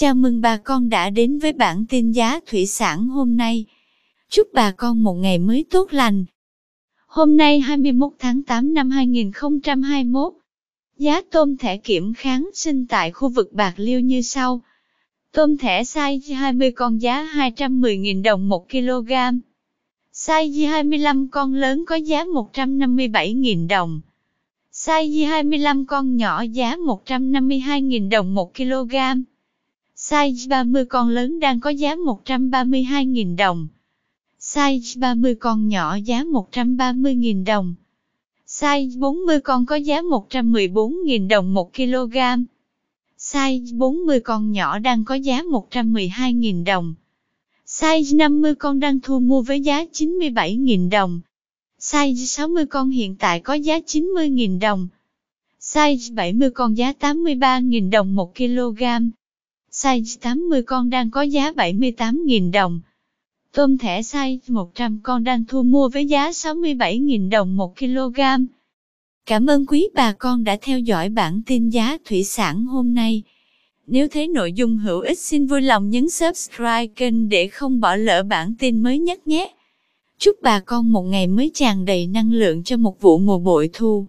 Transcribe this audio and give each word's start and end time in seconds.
Chào 0.00 0.14
mừng 0.14 0.40
bà 0.40 0.56
con 0.56 0.88
đã 0.88 1.10
đến 1.10 1.38
với 1.38 1.52
bản 1.52 1.84
tin 1.88 2.12
giá 2.12 2.40
thủy 2.46 2.66
sản 2.66 3.08
hôm 3.08 3.36
nay. 3.36 3.64
Chúc 4.28 4.48
bà 4.52 4.70
con 4.70 5.02
một 5.02 5.14
ngày 5.14 5.38
mới 5.38 5.64
tốt 5.70 5.92
lành. 5.92 6.24
Hôm 7.06 7.36
nay 7.36 7.60
21 7.60 8.12
tháng 8.18 8.42
8 8.42 8.74
năm 8.74 8.90
2021, 8.90 10.32
giá 10.98 11.20
tôm 11.30 11.56
thẻ 11.56 11.76
kiểm 11.76 12.14
kháng 12.14 12.50
sinh 12.54 12.86
tại 12.86 13.10
khu 13.10 13.28
vực 13.28 13.52
Bạc 13.52 13.72
Liêu 13.76 14.00
như 14.00 14.22
sau. 14.22 14.60
Tôm 15.32 15.56
thẻ 15.56 15.82
size 15.82 16.34
20 16.34 16.70
con 16.70 17.02
giá 17.02 17.24
210.000 17.34 18.22
đồng 18.22 18.48
1 18.48 18.70
kg. 18.70 19.12
Size 20.12 20.68
25 20.68 21.28
con 21.28 21.54
lớn 21.54 21.84
có 21.86 21.94
giá 21.94 22.24
157.000 22.24 23.68
đồng. 23.68 24.00
Size 24.72 25.28
25 25.28 25.86
con 25.86 26.16
nhỏ 26.16 26.42
giá 26.42 26.76
152.000 26.76 28.08
đồng 28.08 28.34
1 28.34 28.54
kg. 28.54 28.94
Size 30.08 30.48
30 30.48 30.84
con 30.84 31.08
lớn 31.08 31.40
đang 31.40 31.60
có 31.60 31.70
giá 31.70 31.96
132.000 31.96 33.36
đồng. 33.36 33.68
Size 34.40 35.00
30 35.00 35.34
con 35.34 35.68
nhỏ 35.68 35.96
giá 36.04 36.24
130.000 36.24 37.44
đồng. 37.44 37.74
Size 38.46 38.98
40 38.98 39.40
con 39.40 39.66
có 39.66 39.76
giá 39.76 40.00
114.000 40.02 41.28
đồng 41.28 41.54
1 41.54 41.74
kg. 41.74 42.16
Size 43.18 43.78
40 43.78 44.20
con 44.20 44.52
nhỏ 44.52 44.78
đang 44.78 45.04
có 45.04 45.14
giá 45.14 45.42
112.000 45.42 46.64
đồng. 46.64 46.94
Size 47.66 48.16
50 48.16 48.54
con 48.54 48.80
đang 48.80 49.00
thu 49.00 49.20
mua 49.20 49.42
với 49.42 49.60
giá 49.60 49.84
97.000 49.92 50.90
đồng. 50.90 51.20
Size 51.80 52.24
60 52.24 52.66
con 52.66 52.90
hiện 52.90 53.16
tại 53.16 53.40
có 53.40 53.54
giá 53.54 53.78
90.000 53.78 54.60
đồng. 54.60 54.88
Size 55.60 56.14
70 56.14 56.50
con 56.50 56.76
giá 56.76 56.92
83.000 57.00 57.90
đồng 57.90 58.14
1 58.14 58.36
kg. 58.36 58.82
Size 59.82 60.18
80 60.20 60.62
con 60.62 60.90
đang 60.90 61.10
có 61.10 61.22
giá 61.22 61.52
78.000 61.52 62.52
đồng. 62.52 62.80
Tôm 63.52 63.78
thẻ 63.78 64.00
size 64.00 64.38
100 64.48 65.00
con 65.02 65.24
đang 65.24 65.44
thu 65.44 65.62
mua 65.62 65.88
với 65.88 66.06
giá 66.06 66.30
67.000 66.30 67.30
đồng 67.30 67.56
1 67.56 67.78
kg. 67.78 68.20
Cảm 69.26 69.46
ơn 69.46 69.66
quý 69.66 69.88
bà 69.94 70.12
con 70.12 70.44
đã 70.44 70.56
theo 70.62 70.78
dõi 70.78 71.08
bản 71.08 71.42
tin 71.46 71.68
giá 71.68 71.98
thủy 72.04 72.24
sản 72.24 72.66
hôm 72.66 72.94
nay. 72.94 73.22
Nếu 73.86 74.08
thấy 74.08 74.28
nội 74.28 74.52
dung 74.52 74.76
hữu 74.76 75.00
ích 75.00 75.18
xin 75.18 75.46
vui 75.46 75.60
lòng 75.60 75.90
nhấn 75.90 76.10
subscribe 76.10 76.86
kênh 76.86 77.28
để 77.28 77.48
không 77.48 77.80
bỏ 77.80 77.96
lỡ 77.96 78.22
bản 78.22 78.54
tin 78.58 78.82
mới 78.82 78.98
nhất 78.98 79.26
nhé. 79.26 79.54
Chúc 80.18 80.36
bà 80.42 80.60
con 80.60 80.92
một 80.92 81.02
ngày 81.02 81.26
mới 81.26 81.50
tràn 81.54 81.84
đầy 81.84 82.06
năng 82.06 82.32
lượng 82.32 82.62
cho 82.62 82.76
một 82.76 83.00
vụ 83.00 83.18
mùa 83.18 83.38
bội 83.38 83.70
thu. 83.72 84.06